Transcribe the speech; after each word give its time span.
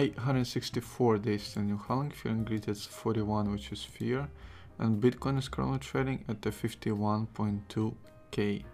864 0.00 1.18
days 1.18 1.52
to 1.52 1.60
New 1.60 1.76
Halling, 1.76 2.14
Fear 2.14 2.32
and 2.32 2.46
Greed 2.46 2.66
at 2.68 2.78
41, 2.78 3.52
which 3.52 3.70
is 3.70 3.84
Fear, 3.84 4.30
and 4.78 5.02
Bitcoin 5.02 5.38
is 5.38 5.48
currently 5.48 5.78
trading 5.78 6.24
at 6.26 6.40
the 6.40 6.50
51.2k. 6.50 8.64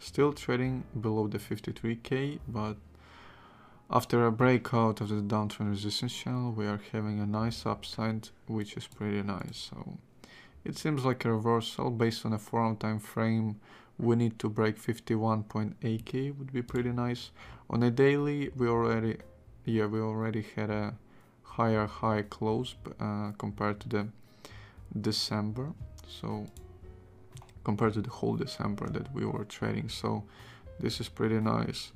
Still 0.00 0.32
trading 0.32 0.82
below 1.00 1.28
the 1.28 1.38
53k, 1.38 2.40
but 2.48 2.78
after 3.92 4.26
a 4.26 4.32
breakout 4.32 5.00
of 5.00 5.10
the 5.10 5.22
downtrend 5.22 5.70
resistance 5.70 6.16
channel, 6.16 6.50
we 6.50 6.66
are 6.66 6.80
having 6.90 7.20
a 7.20 7.26
nice 7.26 7.64
upside, 7.64 8.30
which 8.48 8.76
is 8.76 8.88
pretty 8.88 9.22
nice. 9.22 9.70
So 9.70 9.98
it 10.64 10.76
seems 10.76 11.04
like 11.04 11.24
a 11.24 11.32
reversal 11.32 11.90
based 11.90 12.26
on 12.26 12.32
a 12.32 12.40
4 12.40 12.60
hour 12.60 12.74
time 12.74 12.98
frame. 12.98 13.60
We 14.00 14.16
need 14.16 14.40
to 14.40 14.48
break 14.48 14.80
51.8k 14.80 16.36
would 16.36 16.52
be 16.52 16.62
pretty 16.62 16.90
nice. 16.90 17.30
On 17.70 17.84
a 17.84 17.90
daily, 17.92 18.50
we 18.56 18.66
already 18.66 19.18
yeah 19.64 19.86
we 19.86 20.00
already 20.00 20.44
had 20.56 20.70
a 20.70 20.94
higher 21.42 21.86
high 21.86 22.22
close 22.22 22.74
uh, 22.98 23.32
compared 23.38 23.80
to 23.80 23.88
the 23.88 24.06
December. 24.98 25.72
So 26.08 26.46
compared 27.64 27.94
to 27.94 28.02
the 28.02 28.10
whole 28.10 28.36
December 28.36 28.88
that 28.88 29.12
we 29.14 29.24
were 29.24 29.44
trading. 29.44 29.88
So 29.88 30.24
this 30.80 31.00
is 31.00 31.08
pretty 31.08 31.40
nice. 31.40 31.92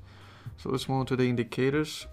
So 0.57 0.69
let's 0.69 0.87
move 0.87 1.07
to 1.07 1.15
the 1.15 1.27
indicators 1.27 2.07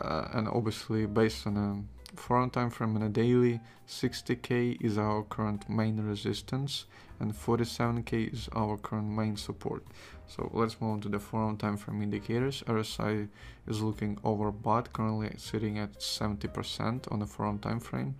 uh, 0.00 0.28
and 0.32 0.48
obviously 0.48 1.06
based 1.06 1.46
on 1.46 1.56
a 1.56 1.95
4 2.18 2.38
hour 2.38 2.48
time 2.48 2.70
frame 2.70 2.96
and 2.96 3.04
a 3.04 3.08
daily 3.08 3.60
60k 3.88 4.80
is 4.80 4.98
our 4.98 5.22
current 5.22 5.68
main 5.68 6.00
resistance 6.00 6.86
and 7.20 7.32
47k 7.32 8.32
is 8.32 8.48
our 8.54 8.76
current 8.76 9.08
main 9.08 9.36
support. 9.36 9.84
So 10.26 10.50
let's 10.52 10.80
move 10.80 10.92
on 10.92 11.00
to 11.02 11.08
the 11.08 11.18
4 11.18 11.42
hour 11.42 11.56
time 11.56 11.76
frame 11.76 12.02
indicators. 12.02 12.62
RSI 12.66 13.28
is 13.66 13.80
looking 13.80 14.16
overbought 14.16 14.92
currently 14.92 15.32
sitting 15.36 15.78
at 15.78 16.00
70% 16.00 17.10
on 17.12 17.20
the 17.20 17.26
4 17.26 17.46
hour 17.46 17.58
time 17.58 17.80
frame. 17.80 18.16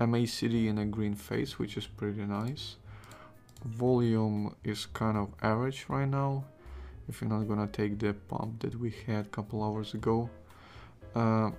MACD 0.00 0.68
in 0.68 0.78
a 0.78 0.84
green 0.84 1.14
phase 1.14 1.58
which 1.58 1.76
is 1.76 1.86
pretty 1.86 2.24
nice. 2.24 2.76
Volume 3.64 4.54
is 4.62 4.86
kind 4.86 5.16
of 5.16 5.28
average 5.42 5.86
right 5.88 6.08
now 6.08 6.44
if 7.08 7.20
you're 7.20 7.30
not 7.30 7.48
gonna 7.48 7.66
take 7.66 7.98
the 7.98 8.12
pump 8.12 8.60
that 8.60 8.78
we 8.78 8.92
had 9.06 9.26
a 9.26 9.28
couple 9.28 9.62
hours 9.62 9.94
ago. 9.94 10.28
Uh, 11.14 11.50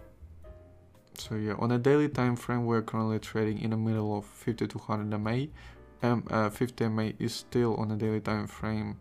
so 1.19 1.35
yeah 1.35 1.53
on 1.59 1.71
a 1.71 1.77
daily 1.77 2.07
time 2.07 2.35
frame 2.35 2.65
we're 2.65 2.81
currently 2.81 3.19
trading 3.19 3.59
in 3.59 3.71
the 3.71 3.77
middle 3.77 4.17
of 4.17 4.25
5200 4.25 5.19
MA 5.19 5.45
um, 6.03 6.23
uh, 6.29 6.49
50 6.49 6.87
MA 6.89 7.09
is 7.19 7.33
still 7.33 7.75
on 7.75 7.91
a 7.91 7.95
daily 7.95 8.21
time 8.21 8.47
frame 8.47 8.97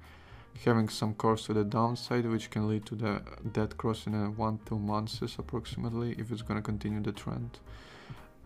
having 0.64 0.88
some 0.88 1.14
course 1.14 1.46
to 1.46 1.52
the 1.52 1.64
downside 1.64 2.26
which 2.26 2.50
can 2.50 2.68
lead 2.68 2.86
to 2.86 2.94
the 2.94 3.20
dead 3.52 3.76
cross 3.76 4.06
in 4.06 4.14
a 4.14 4.30
one 4.30 4.58
two 4.64 4.78
months 4.78 5.20
approximately 5.38 6.12
if 6.18 6.32
it's 6.32 6.42
gonna 6.42 6.62
continue 6.62 7.02
the 7.02 7.12
trend. 7.12 7.58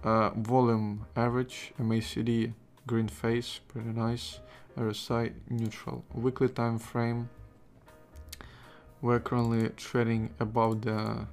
Uh, 0.02 0.30
volume 0.30 1.06
average 1.14 1.72
MACD 1.78 2.52
green 2.86 3.08
phase 3.08 3.60
pretty 3.68 3.90
nice. 3.90 4.40
RSI 4.76 5.32
neutral. 5.48 6.04
Weekly 6.14 6.48
time 6.48 6.78
frame 6.78 7.28
we're 9.02 9.20
currently 9.20 9.68
trading 9.70 10.30
above 10.40 10.82
the 10.82 11.26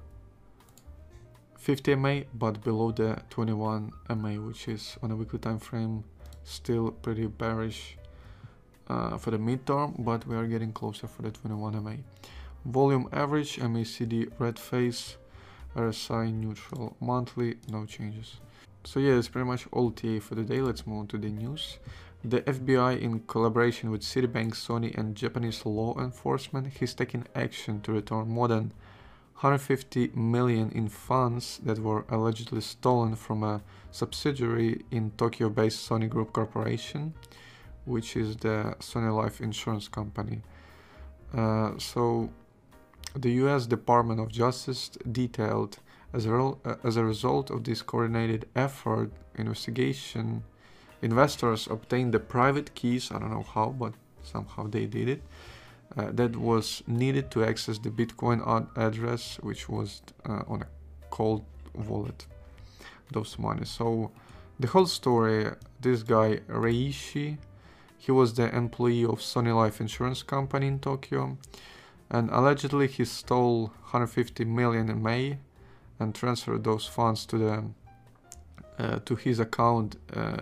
50 1.58 1.94
MA 1.96 2.20
but 2.34 2.62
below 2.64 2.90
the 2.92 3.20
21 3.30 3.92
MA 4.16 4.30
which 4.40 4.68
is 4.68 4.96
on 5.02 5.10
a 5.10 5.16
weekly 5.16 5.38
time 5.38 5.58
frame 5.58 6.04
still 6.44 6.90
pretty 6.90 7.26
bearish 7.26 7.96
uh, 8.88 9.18
for 9.18 9.30
the 9.30 9.38
midterm 9.38 9.94
but 10.04 10.26
we 10.26 10.36
are 10.36 10.46
getting 10.46 10.72
closer 10.72 11.06
for 11.06 11.22
the 11.22 11.30
21 11.30 11.82
MA 11.82 11.92
volume 12.64 13.08
average 13.12 13.58
MACD 13.58 14.30
red 14.38 14.58
phase 14.58 15.16
RSI 15.76 16.32
neutral 16.32 16.96
monthly 17.00 17.56
no 17.68 17.84
changes. 17.84 18.36
So 18.84 19.00
yeah 19.00 19.18
it's 19.18 19.28
pretty 19.28 19.46
much 19.46 19.66
all 19.72 19.90
TA 19.90 20.18
for 20.20 20.34
the 20.34 20.42
day. 20.42 20.60
Let's 20.60 20.86
move 20.86 21.00
on 21.00 21.06
to 21.08 21.18
the 21.18 21.28
news. 21.28 21.78
The 22.24 22.40
FBI, 22.40 23.00
in 23.00 23.20
collaboration 23.20 23.92
with 23.92 24.00
Citibank, 24.00 24.54
Sony, 24.54 24.92
and 24.98 25.14
Japanese 25.14 25.64
law 25.64 25.96
enforcement, 26.00 26.66
has 26.78 26.92
taken 26.92 27.28
action 27.32 27.80
to 27.82 27.92
return 27.92 28.28
more 28.28 28.48
than 28.48 28.72
150 29.40 30.10
million 30.16 30.68
in 30.72 30.88
funds 30.88 31.60
that 31.62 31.78
were 31.78 32.04
allegedly 32.08 32.60
stolen 32.60 33.14
from 33.14 33.44
a 33.44 33.62
subsidiary 33.92 34.84
in 34.90 35.12
Tokyo-based 35.12 35.88
Sony 35.88 36.08
Group 36.08 36.32
Corporation, 36.32 37.14
which 37.84 38.16
is 38.16 38.36
the 38.38 38.74
Sony 38.80 39.16
Life 39.16 39.40
Insurance 39.40 39.86
Company. 39.86 40.40
Uh, 41.32 41.70
so, 41.78 42.30
the 43.14 43.30
U.S. 43.42 43.66
Department 43.66 44.18
of 44.18 44.28
Justice 44.28 44.90
detailed 45.12 45.78
as 46.12 46.26
a, 46.26 46.34
uh, 46.34 46.74
as 46.82 46.96
a 46.96 47.04
result 47.04 47.48
of 47.52 47.62
this 47.62 47.80
coordinated 47.80 48.48
effort, 48.56 49.12
investigation, 49.36 50.42
investors 51.00 51.68
obtained 51.70 52.12
the 52.12 52.18
private 52.18 52.74
keys. 52.74 53.12
I 53.12 53.20
don't 53.20 53.30
know 53.30 53.46
how, 53.54 53.68
but 53.68 53.94
somehow 54.24 54.66
they 54.66 54.86
did 54.86 55.08
it 55.08 55.22
uh, 55.96 56.10
that 56.12 56.36
was 56.36 56.82
needed 56.86 57.30
to 57.30 57.44
access 57.44 57.78
the 57.78 57.90
Bitcoin 57.90 58.38
address, 58.76 59.38
which 59.42 59.68
was 59.68 60.02
uh, 60.28 60.42
on 60.46 60.62
a 60.62 60.66
cold 61.10 61.44
wallet, 61.74 62.26
those 63.12 63.38
money. 63.38 63.64
So 63.64 64.10
the 64.60 64.68
whole 64.68 64.86
story, 64.86 65.50
this 65.80 66.02
guy 66.02 66.40
Rei 66.46 66.90
Ishii, 66.90 67.38
he 67.96 68.12
was 68.12 68.34
the 68.34 68.54
employee 68.54 69.04
of 69.04 69.20
Sony 69.20 69.54
Life 69.54 69.80
Insurance 69.80 70.22
Company 70.22 70.66
in 70.66 70.78
Tokyo, 70.78 71.38
and 72.10 72.30
allegedly 72.30 72.86
he 72.86 73.04
stole 73.04 73.68
150 73.90 74.44
million 74.44 74.88
in 74.88 75.02
May 75.02 75.38
and 75.98 76.14
transferred 76.14 76.64
those 76.64 76.86
funds 76.86 77.26
to 77.26 77.38
the 77.38 77.64
uh, 78.78 79.00
to 79.04 79.16
his 79.16 79.40
account 79.40 79.96
uh, 80.14 80.36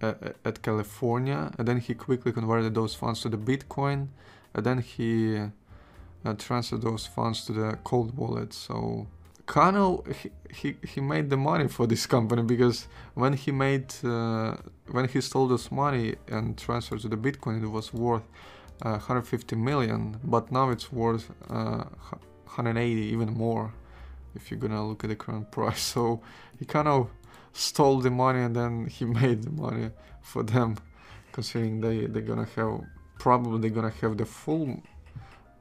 at 0.00 0.62
California, 0.62 1.52
and 1.58 1.68
then 1.68 1.78
he 1.78 1.94
quickly 1.94 2.32
converted 2.32 2.74
those 2.74 2.94
funds 2.94 3.20
to 3.20 3.28
the 3.28 3.36
Bitcoin 3.36 4.08
and 4.56 4.64
then 4.64 4.78
he 4.78 5.38
uh, 6.24 6.32
transferred 6.38 6.82
those 6.82 7.06
funds 7.06 7.44
to 7.44 7.52
the 7.52 7.78
cold 7.84 8.16
wallet. 8.16 8.52
So 8.54 9.06
Kano 9.44 10.02
he, 10.20 10.30
he, 10.50 10.76
he 10.82 11.00
made 11.00 11.28
the 11.30 11.36
money 11.36 11.68
for 11.68 11.86
this 11.86 12.06
company 12.14 12.42
because 12.42 12.88
when 13.14 13.34
he 13.34 13.52
made 13.52 13.94
uh, 14.02 14.56
when 14.90 15.06
he 15.08 15.20
stole 15.20 15.46
this 15.46 15.70
money 15.70 16.16
and 16.28 16.56
transferred 16.56 17.00
to 17.00 17.08
the 17.08 17.16
Bitcoin, 17.16 17.62
it 17.62 17.68
was 17.68 17.92
worth 17.92 18.22
uh, 18.82 18.92
150 18.92 19.56
million, 19.56 20.18
but 20.24 20.50
now 20.50 20.70
it's 20.70 20.90
worth 20.92 21.30
uh, 21.50 21.84
180, 22.44 23.00
even 23.00 23.32
more, 23.32 23.72
if 24.34 24.50
you're 24.50 24.60
gonna 24.60 24.86
look 24.86 25.04
at 25.04 25.10
the 25.10 25.16
current 25.16 25.50
price. 25.56 25.82
So 25.82 26.20
he 26.58 26.64
kind 26.64 26.88
of 26.88 27.10
stole 27.52 28.00
the 28.00 28.10
money 28.10 28.40
and 28.40 28.56
then 28.56 28.86
he 28.86 29.04
made 29.20 29.42
the 29.42 29.50
money 29.50 29.90
for 30.22 30.42
them, 30.42 30.78
considering 31.32 31.82
they 31.82 32.06
they're 32.06 32.22
gonna 32.22 32.48
have 32.56 32.80
probably 33.18 33.70
gonna 33.70 33.92
have 34.00 34.16
the 34.16 34.26
full 34.26 34.82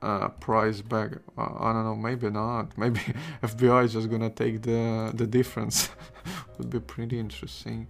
uh, 0.01 0.29
price 0.29 0.81
back. 0.81 1.11
Uh, 1.38 1.49
I 1.59 1.73
don't 1.73 1.83
know, 1.83 1.95
maybe 1.95 2.29
not. 2.29 2.77
Maybe 2.77 2.99
FBI 3.41 3.85
is 3.85 3.93
just 3.93 4.09
gonna 4.09 4.29
take 4.29 4.61
the 4.61 5.11
the 5.13 5.27
difference. 5.27 5.89
Would 6.57 6.69
be 6.69 6.79
pretty 6.79 7.19
interesting. 7.19 7.88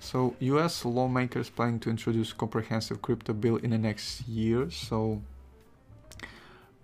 So 0.00 0.36
U.S. 0.38 0.84
lawmakers 0.84 1.48
planning 1.48 1.80
to 1.80 1.90
introduce 1.90 2.32
comprehensive 2.32 3.00
crypto 3.00 3.32
bill 3.32 3.56
in 3.56 3.70
the 3.70 3.78
next 3.78 4.28
year. 4.28 4.70
So 4.70 5.22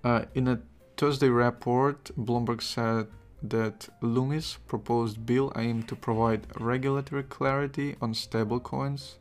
uh, 0.02 0.24
in 0.34 0.48
a 0.48 0.60
Thursday 0.96 1.28
report, 1.28 2.10
Bloomberg 2.16 2.62
said 2.62 3.08
that 3.42 3.88
Lummis 4.00 4.58
proposed 4.66 5.24
bill 5.24 5.52
aimed 5.56 5.88
to 5.88 5.96
provide 5.96 6.46
regulatory 6.58 7.22
clarity 7.22 7.96
on 8.00 8.14
stablecoins, 8.14 9.16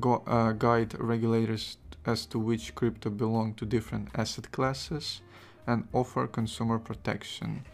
go, 0.00 0.22
uh, 0.26 0.52
guide 0.52 0.94
regulators 0.98 1.76
as 2.06 2.26
to 2.26 2.38
which 2.38 2.74
crypto 2.74 3.10
belong 3.10 3.54
to 3.54 3.64
different 3.64 4.08
asset 4.14 4.50
classes 4.52 5.22
and 5.66 5.86
offer 5.92 6.26
consumer 6.26 6.78
protection. 6.78 7.64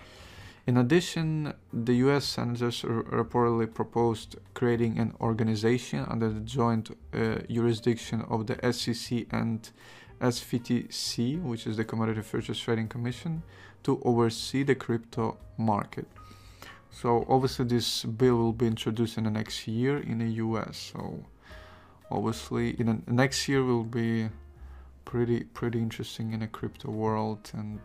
In 0.66 0.76
addition, 0.76 1.54
the 1.72 1.94
US 2.06 2.24
senators 2.24 2.82
reportedly 2.82 3.72
proposed 3.72 4.36
creating 4.54 4.98
an 4.98 5.14
organization 5.20 6.04
under 6.08 6.28
the 6.28 6.40
joint 6.40 6.90
uh, 6.90 7.36
jurisdiction 7.48 8.22
of 8.28 8.48
the 8.48 8.72
SEC 8.72 9.26
and 9.30 9.70
CFTC, 10.20 11.40
which 11.42 11.66
is 11.66 11.76
the 11.76 11.84
Commodity 11.84 12.22
Futures 12.22 12.58
Trading 12.58 12.88
Commission, 12.88 13.42
to 13.84 14.00
oversee 14.04 14.64
the 14.64 14.74
crypto 14.74 15.36
market. 15.56 16.08
So 16.90 17.26
obviously 17.28 17.66
this 17.66 18.04
bill 18.04 18.36
will 18.36 18.52
be 18.52 18.66
introduced 18.66 19.18
in 19.18 19.24
the 19.24 19.30
next 19.30 19.68
year 19.68 19.98
in 19.98 20.18
the 20.18 20.30
US. 20.46 20.92
So 20.92 21.24
obviously 22.10 22.70
in 22.80 23.02
next 23.06 23.48
year 23.48 23.62
will 23.62 23.84
be 23.84 24.28
pretty 25.04 25.44
pretty 25.44 25.78
interesting 25.78 26.32
in 26.32 26.42
a 26.42 26.48
crypto 26.48 26.90
world 26.90 27.50
and 27.54 27.80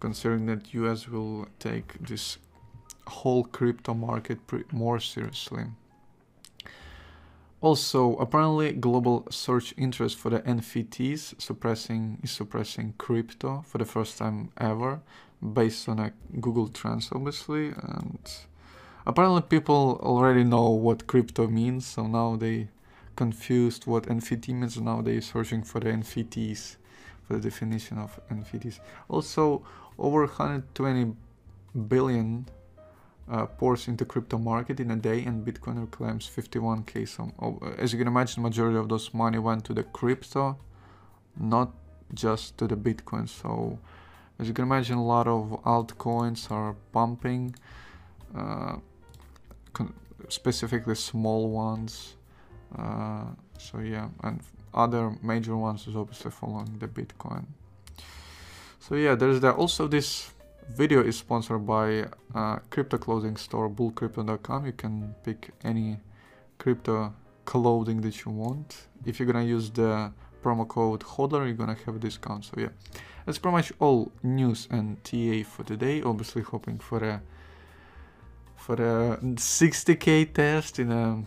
considering 0.00 0.46
that 0.46 0.74
US 0.74 1.08
will 1.08 1.46
take 1.58 1.94
this 2.00 2.38
whole 3.06 3.44
crypto 3.44 3.94
market 3.94 4.38
more 4.72 5.00
seriously. 5.00 5.64
Also, 7.60 8.14
apparently 8.16 8.72
global 8.72 9.26
search 9.30 9.74
interest 9.76 10.16
for 10.16 10.30
the 10.30 10.38
NFTs 10.40 11.40
suppressing 11.40 12.18
is 12.22 12.30
suppressing 12.30 12.94
crypto 12.98 13.64
for 13.66 13.78
the 13.78 13.84
first 13.84 14.18
time 14.18 14.50
ever. 14.58 15.00
based 15.40 15.88
on 15.88 15.98
a 15.98 16.12
Google 16.40 16.68
Trends, 16.68 17.10
obviously, 17.12 17.68
and 17.68 18.18
apparently 19.06 19.42
people 19.42 20.00
already 20.02 20.44
know 20.44 20.70
what 20.70 21.06
crypto 21.06 21.46
means, 21.46 21.86
so 21.86 22.06
now 22.06 22.36
they 22.36 22.68
confused 23.18 23.82
what 23.86 24.04
NFT 24.04 24.54
means, 24.54 24.80
nowadays, 24.80 25.24
searching 25.32 25.62
for 25.64 25.80
the 25.80 25.90
NFTs, 25.90 26.76
for 27.24 27.32
the 27.36 27.42
definition 27.50 27.98
of 27.98 28.20
NFTs. 28.30 28.78
Also, 29.08 29.64
over 29.98 30.20
120 30.20 31.16
billion 31.88 32.46
uh, 33.28 33.46
pours 33.46 33.88
into 33.88 34.04
crypto 34.04 34.38
market 34.38 34.78
in 34.78 34.92
a 34.92 34.96
day 34.96 35.24
and 35.24 35.44
Bitcoin 35.44 35.80
reclaims 35.80 36.30
51k. 36.36 37.08
So 37.08 37.32
oh, 37.42 37.58
as 37.76 37.92
you 37.92 37.98
can 37.98 38.06
imagine, 38.06 38.42
majority 38.42 38.78
of 38.78 38.88
those 38.88 39.12
money 39.12 39.38
went 39.38 39.64
to 39.64 39.74
the 39.74 39.82
crypto, 39.82 40.56
not 41.36 41.74
just 42.14 42.56
to 42.58 42.68
the 42.68 42.76
Bitcoin. 42.76 43.28
So 43.28 43.80
as 44.38 44.46
you 44.46 44.54
can 44.54 44.64
imagine, 44.64 44.96
a 44.96 45.04
lot 45.04 45.26
of 45.26 45.60
altcoins 45.64 46.50
are 46.52 46.76
pumping, 46.92 47.56
uh, 48.34 48.76
specifically 50.28 50.94
small 50.94 51.50
ones. 51.50 52.14
Uh, 52.76 53.24
so 53.58 53.78
yeah, 53.78 54.08
and 54.22 54.40
other 54.74 55.16
major 55.22 55.56
ones 55.56 55.86
is 55.86 55.96
obviously 55.96 56.30
following 56.30 56.78
the 56.78 56.88
Bitcoin. 56.88 57.44
So 58.80 58.94
yeah, 58.94 59.14
there's 59.14 59.40
there 59.40 59.54
also 59.54 59.88
this 59.88 60.32
video 60.70 61.02
is 61.02 61.16
sponsored 61.16 61.66
by 61.66 62.06
uh, 62.34 62.56
crypto 62.70 62.98
clothing 62.98 63.36
store 63.36 63.68
bullcrypto.com. 63.68 64.66
You 64.66 64.72
can 64.72 65.14
pick 65.24 65.50
any 65.64 65.98
crypto 66.58 67.14
clothing 67.44 68.00
that 68.02 68.24
you 68.24 68.32
want. 68.32 68.88
If 69.04 69.18
you're 69.18 69.30
gonna 69.30 69.44
use 69.44 69.70
the 69.70 70.12
promo 70.42 70.68
code 70.68 71.02
HODLER, 71.02 71.46
you're 71.46 71.54
gonna 71.54 71.76
have 71.86 71.96
a 71.96 71.98
discount. 71.98 72.44
So 72.44 72.54
yeah, 72.58 72.68
that's 73.24 73.38
pretty 73.38 73.56
much 73.56 73.72
all 73.78 74.12
news 74.22 74.68
and 74.70 75.02
TA 75.04 75.42
for 75.48 75.64
today. 75.64 76.02
Obviously 76.02 76.42
hoping 76.42 76.78
for 76.78 77.02
a 77.02 77.22
for 78.56 78.74
a 78.74 79.16
60k 79.18 80.34
test 80.34 80.78
in 80.78 80.92
a 80.92 81.22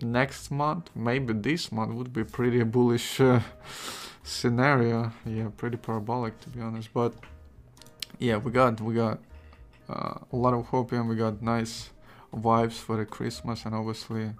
next 0.00 0.50
month, 0.50 0.90
maybe 0.94 1.32
this 1.32 1.72
month 1.72 1.94
would 1.94 2.12
be 2.12 2.24
pretty 2.24 2.62
bullish 2.62 3.20
uh, 3.20 3.40
scenario. 4.22 5.12
Yeah, 5.24 5.48
pretty 5.56 5.76
parabolic 5.76 6.40
to 6.40 6.48
be 6.48 6.60
honest, 6.60 6.90
but 6.92 7.14
yeah, 8.18 8.36
we 8.36 8.50
got 8.50 8.80
we 8.80 8.94
got 8.94 9.18
uh, 9.88 10.14
a 10.32 10.36
lot 10.36 10.54
of 10.54 10.66
hope 10.66 10.92
and 10.92 11.08
we 11.08 11.16
got 11.16 11.42
nice 11.42 11.90
vibes 12.32 12.72
for 12.74 12.96
the 12.96 13.06
Christmas 13.06 13.64
and 13.64 13.74
obviously 13.74 14.30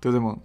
to 0.00 0.10
the 0.10 0.20
moon. 0.20 0.40